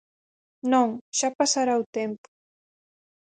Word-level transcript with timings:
Non, 0.71 0.87
xa 1.17 1.29
pasara 1.39 1.81
o 1.81 1.83
tempo. 1.97 2.27